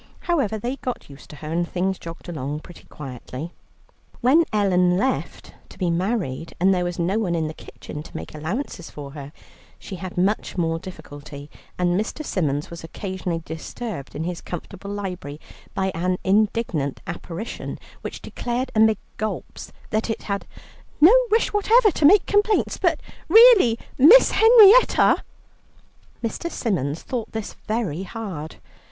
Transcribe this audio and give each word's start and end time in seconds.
However, 0.21 0.57
they 0.57 0.77
got 0.77 1.11
used 1.11 1.29
to 1.29 1.35
her, 1.35 1.51
and 1.51 1.69
things 1.69 1.99
jogged 1.99 2.27
along 2.27 2.61
pretty 2.61 2.85
quietly. 2.85 3.51
When 4.19 4.45
Ellen 4.51 4.97
left 4.97 5.53
to 5.69 5.77
be 5.77 5.91
married, 5.91 6.55
and 6.59 6.73
there 6.73 6.83
was 6.83 6.97
no 6.97 7.19
one 7.19 7.35
in 7.35 7.45
the 7.47 7.53
kitchen 7.53 8.01
to 8.01 8.17
make 8.17 8.33
allowances 8.33 8.89
for 8.89 9.11
her, 9.11 9.31
she 9.77 9.97
had 9.97 10.17
much 10.17 10.57
more 10.57 10.79
difficulty, 10.79 11.51
and 11.77 11.99
Mr. 12.01 12.25
Symons 12.25 12.71
was 12.71 12.83
occasionally 12.83 13.43
disturbed 13.45 14.15
in 14.15 14.23
his 14.23 14.41
comfortable 14.41 14.89
library 14.89 15.39
by 15.75 15.91
an 15.93 16.17
indignant 16.23 16.99
apparition, 17.05 17.77
which 18.01 18.23
declared 18.23 18.71
amid 18.73 18.97
gulps 19.17 19.71
that 19.91 20.09
it 20.09 20.23
had 20.23 20.47
"no 20.99 21.13
wish 21.29 21.53
whatever 21.53 21.91
to 21.91 22.05
make 22.05 22.25
complaints, 22.25 22.79
but 22.79 22.99
really 23.29 23.77
Miss 23.99 24.31
Henrietta!" 24.31 25.23
Mr. 26.23 26.49
Symons 26.49 27.03
thought 27.03 27.33
this 27.33 27.53
very 27.67 28.01
hard. 28.01 28.55